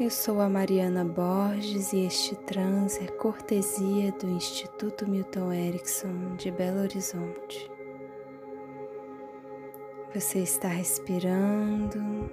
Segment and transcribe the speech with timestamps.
[0.00, 6.50] Eu sou a Mariana Borges e este transe é cortesia do Instituto Milton Erickson de
[6.50, 7.70] Belo Horizonte.
[10.12, 12.28] Você está respirando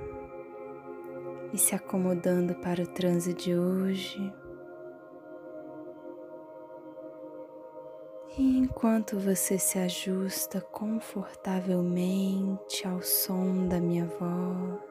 [1.53, 4.33] e se acomodando para o transe de hoje.
[8.39, 14.90] E enquanto você se ajusta confortavelmente ao som da minha voz,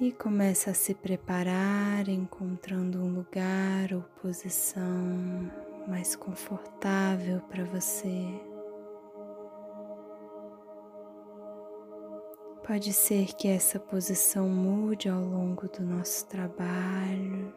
[0.00, 5.52] e começa a se preparar, encontrando um lugar ou posição
[5.86, 8.26] mais confortável para você.
[12.66, 17.52] Pode ser que essa posição mude ao longo do nosso trabalho.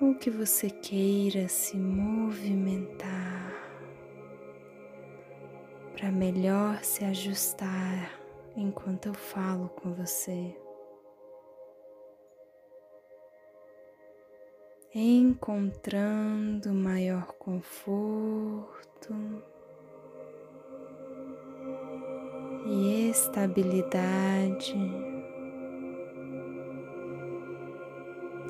[0.00, 3.39] Ou que você queira se movimentar
[6.00, 8.18] para melhor se ajustar
[8.56, 10.56] enquanto eu falo com você.
[14.94, 19.14] Encontrando maior conforto
[22.64, 24.74] e estabilidade.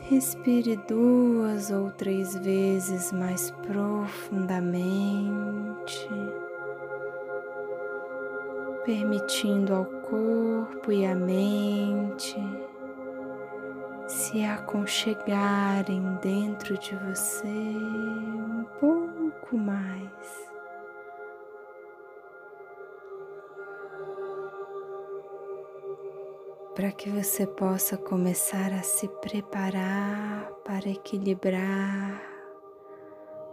[0.08, 6.08] Respire duas ou três vezes mais profundamente
[8.84, 12.36] permitindo ao corpo e à mente
[14.06, 20.51] se aconchegarem dentro de você um pouco mais.
[26.75, 32.23] Para que você possa começar a se preparar para equilibrar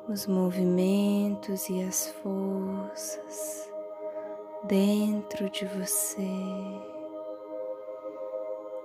[0.08, 3.77] os movimentos e as forças
[4.68, 6.28] dentro de você,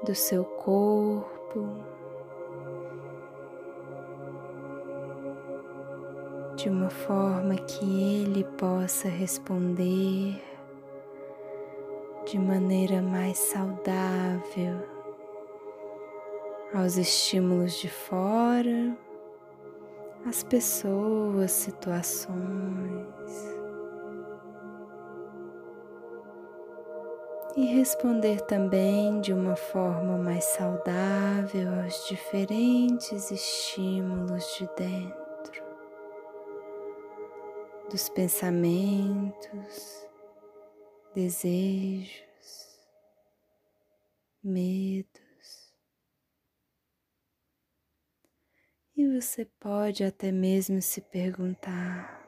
[0.05, 1.67] do seu corpo,
[6.55, 10.40] de uma forma que ele possa responder
[12.27, 14.86] de maneira mais saudável
[16.73, 18.96] aos estímulos de fora,
[20.24, 23.52] às pessoas, situações.
[27.57, 35.63] E responder também de uma forma mais saudável aos diferentes estímulos de dentro,
[37.90, 40.07] dos pensamentos,
[41.14, 42.80] desejos,
[44.42, 45.74] medos.
[48.96, 52.21] E você pode até mesmo se perguntar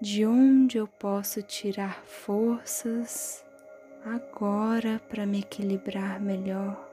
[0.00, 3.44] de onde eu posso tirar forças
[4.04, 6.86] agora para me equilibrar melhor.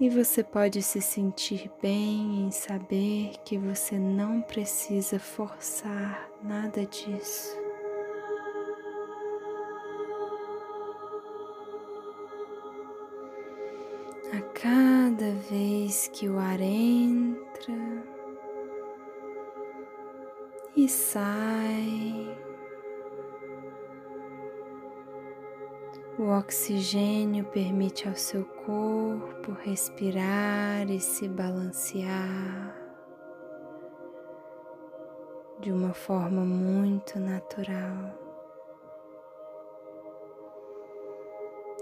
[0.00, 7.56] E você pode se sentir bem em saber que você não precisa forçar nada disso.
[14.36, 17.95] A cada vez que o ar entra
[20.86, 22.38] e sai,
[26.16, 32.72] o oxigênio permite ao seu corpo respirar e se balancear
[35.58, 38.24] de uma forma muito natural.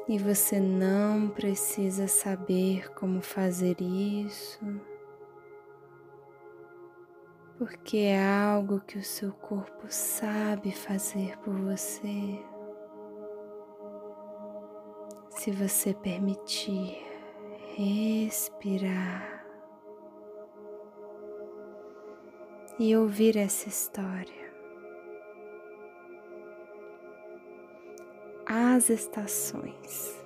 [0.06, 4.60] e você não precisa saber como fazer isso,
[7.64, 12.38] porque é algo que o seu corpo sabe fazer por você.
[15.30, 16.98] Se você permitir
[17.74, 19.46] respirar
[22.78, 24.44] e ouvir essa história.
[28.46, 30.22] as estações.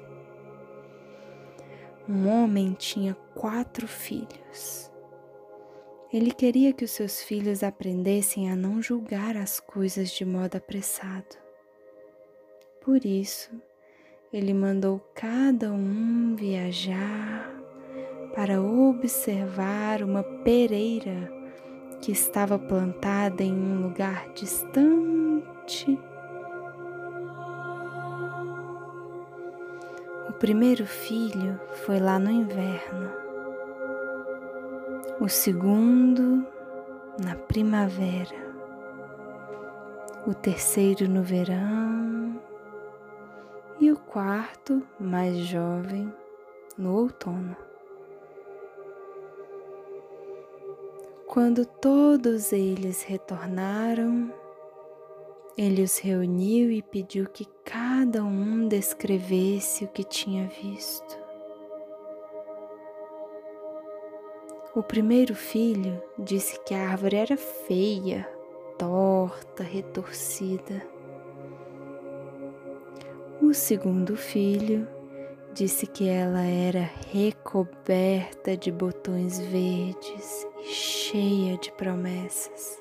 [2.09, 4.91] Um homem tinha quatro filhos.
[6.13, 11.37] Ele queria que os seus filhos aprendessem a não julgar as coisas de modo apressado.
[12.81, 13.51] Por isso,
[14.33, 17.55] ele mandou cada um viajar
[18.35, 21.31] para observar uma pereira
[22.01, 25.99] que estava plantada em um lugar distante
[30.39, 33.11] primeiro filho foi lá no inverno,
[35.21, 36.47] o segundo
[37.21, 38.37] na primavera,
[40.25, 42.41] o terceiro no verão
[43.81, 46.13] e o quarto, mais jovem,
[46.77, 47.57] no outono.
[51.27, 54.33] Quando todos eles retornaram,
[55.57, 61.28] ele os reuniu e pediu que cada um descrevesse o que tinha visto.
[64.79, 68.31] O primeiro filho disse que a árvore era feia,
[68.79, 70.87] torta, retorcida.
[73.43, 74.87] O segundo filho
[75.53, 82.81] disse que ela era recoberta de botões verdes e cheia de promessas.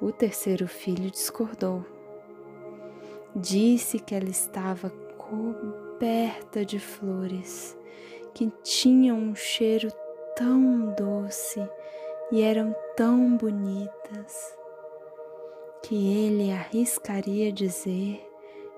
[0.00, 1.86] O terceiro filho discordou.
[3.36, 7.78] Disse que ela estava coberta de flores,
[8.30, 9.90] que tinham um cheiro
[10.36, 11.60] tão doce
[12.32, 14.56] e eram tão bonitas,
[15.82, 18.26] que ele arriscaria dizer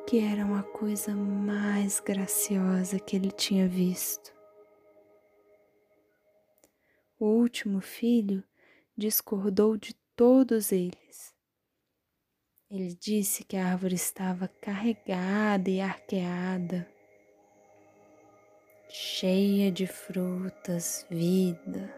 [0.07, 4.33] que eram a coisa mais graciosa que ele tinha visto.
[7.19, 8.43] O último filho
[8.97, 11.33] discordou de todos eles.
[12.71, 16.89] Ele disse que a árvore estava carregada e arqueada,
[18.95, 21.91] cheia de frutas, vida.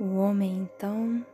[0.00, 1.24] O homem então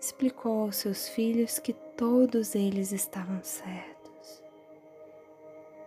[0.00, 4.40] explicou aos seus filhos que todos eles estavam certos,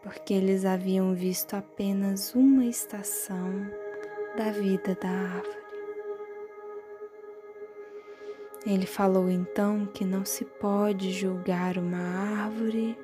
[0.03, 3.49] porque eles haviam visto apenas uma estação
[4.35, 5.63] da vida da árvore.
[8.65, 12.97] Ele falou então que não se pode julgar uma árvore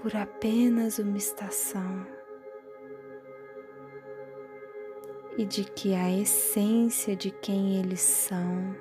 [0.00, 2.06] por apenas uma estação
[5.36, 8.74] e de que a essência de quem eles são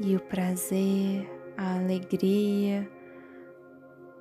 [0.00, 2.90] e o prazer, a alegria,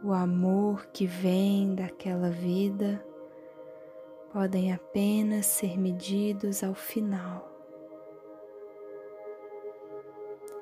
[0.03, 3.03] o amor que vem daquela vida
[4.33, 7.49] podem apenas ser medidos ao final.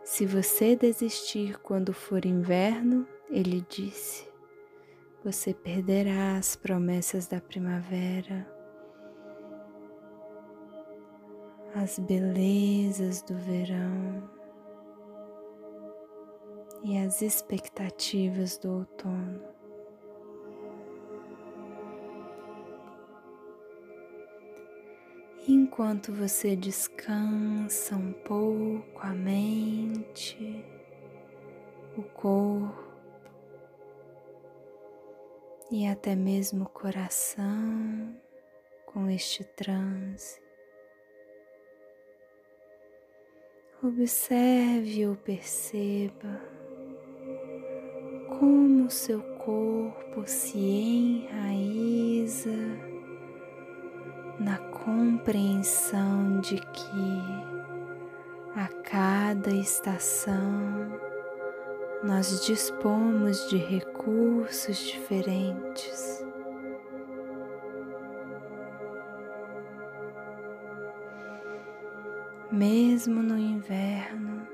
[0.04, 4.29] Se você desistir quando for inverno, ele disse,
[5.24, 8.48] você perderá as promessas da primavera,
[11.75, 14.30] as belezas do verão
[16.83, 19.60] e as expectativas do outono.
[25.80, 30.65] enquanto você descansa um pouco a mente,
[31.98, 32.88] o corpo
[35.71, 38.16] e até mesmo o coração
[38.86, 40.42] com este transe.
[43.83, 46.42] Observe ou perceba
[48.39, 52.50] como seu corpo se enraiza
[54.39, 57.50] na compreensão de que
[58.56, 61.09] a cada estação
[62.04, 66.25] nós dispomos de recursos diferentes.
[72.51, 74.48] Mesmo no inverno,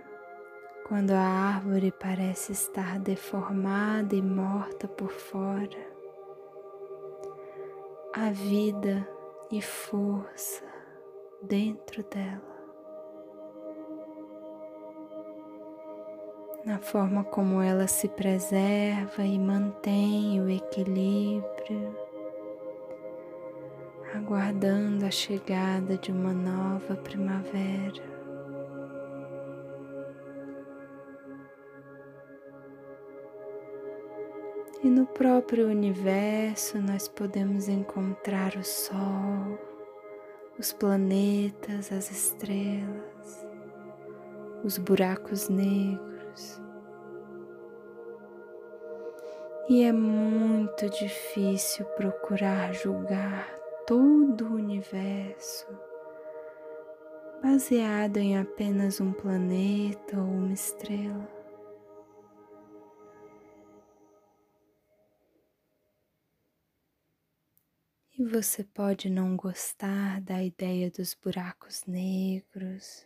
[0.88, 5.96] quando a árvore parece estar deformada e morta por fora,
[8.14, 9.08] a vida
[9.52, 10.64] e força
[11.42, 12.55] dentro dela.
[16.66, 21.96] Na forma como ela se preserva e mantém o equilíbrio,
[24.16, 28.02] aguardando a chegada de uma nova primavera.
[34.84, 39.60] E no próprio universo nós podemos encontrar o Sol,
[40.58, 43.46] os planetas, as estrelas,
[44.64, 46.15] os buracos negros.
[49.68, 53.48] E é muito difícil procurar julgar
[53.88, 55.68] todo o universo
[57.46, 61.30] baseado em apenas um planeta ou uma estrela.
[68.18, 73.06] E você pode não gostar da ideia dos buracos negros.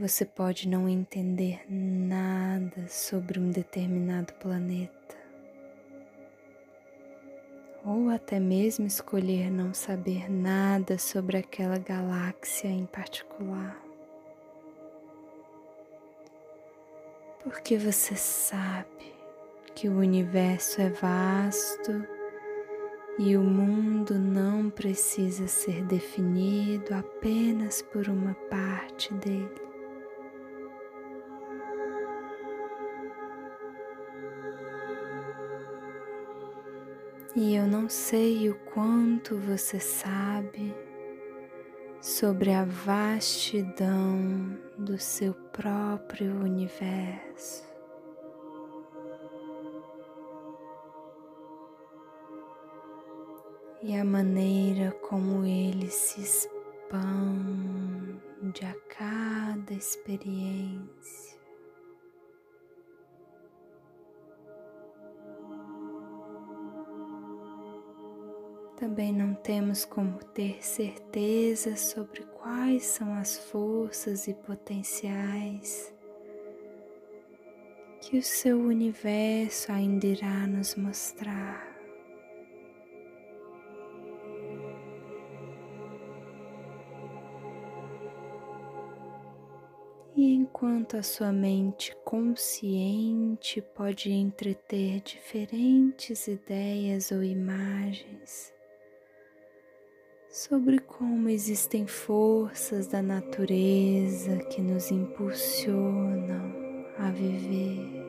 [0.00, 5.16] Você pode não entender nada sobre um determinado planeta
[7.84, 13.76] ou até mesmo escolher não saber nada sobre aquela galáxia em particular.
[17.42, 19.12] Porque você sabe
[19.74, 22.06] que o universo é vasto
[23.18, 29.67] e o mundo não precisa ser definido apenas por uma parte dele.
[37.40, 40.74] E eu não sei o quanto você sabe
[42.00, 47.62] sobre a vastidão do seu próprio universo.
[53.84, 56.58] E a maneira como ele se expande
[58.64, 61.37] a cada experiência.
[68.78, 75.92] Também não temos como ter certeza sobre quais são as forças e potenciais
[78.00, 81.76] que o seu universo ainda irá nos mostrar.
[90.14, 98.56] E enquanto a sua mente consciente pode entreter diferentes ideias ou imagens,
[100.38, 106.54] sobre como existem forças da natureza que nos impulsionam
[106.96, 108.06] a viver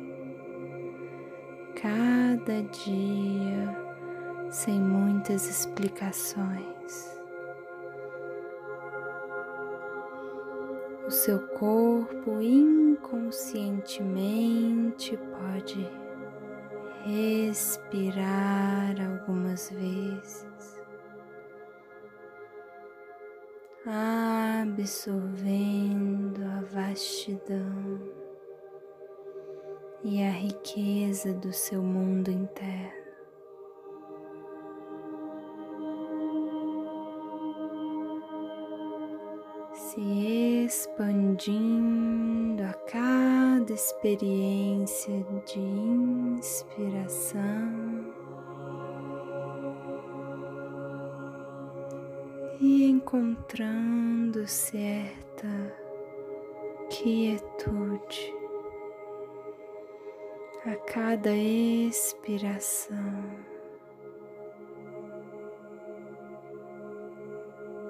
[1.81, 3.75] cada dia
[4.51, 7.17] sem muitas explicações.
[11.07, 15.89] O seu corpo inconscientemente pode
[17.03, 20.78] respirar algumas vezes
[24.65, 28.01] absorvendo a vastidão
[30.03, 32.99] e a riqueza do seu mundo interno.
[39.73, 45.59] Se expandindo a cada experiência de
[46.37, 47.88] inspiração
[53.09, 55.47] encontrando certa
[56.91, 58.31] quietude
[60.63, 62.95] a cada expiração,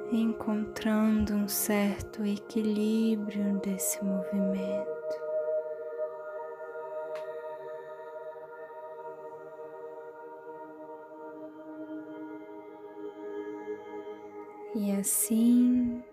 [0.09, 4.98] encontrando um certo equilíbrio desse movimento.
[14.75, 16.03] E assim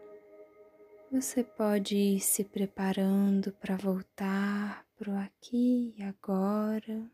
[1.13, 7.11] você pode ir se preparando para voltar para o aqui e agora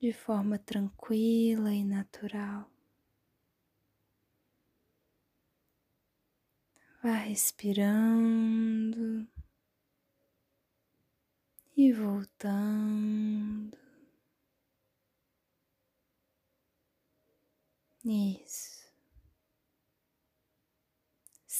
[0.00, 2.70] de forma tranquila e natural.
[7.02, 9.26] Vá respirando
[11.76, 13.76] e voltando.
[18.04, 18.73] Isso.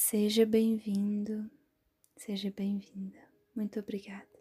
[0.07, 1.49] Seja bem-vindo,
[2.15, 3.17] seja bem-vinda.
[3.55, 4.34] Muito obrigada.